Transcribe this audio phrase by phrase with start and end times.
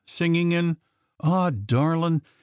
[0.07, 0.77] Singing in
[1.19, 2.23] "Aw, darling!